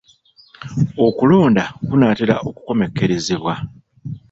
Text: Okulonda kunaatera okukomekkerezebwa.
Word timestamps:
Okulonda 1.05 1.63
kunaatera 1.87 2.35
okukomekkerezebwa. 2.47 3.53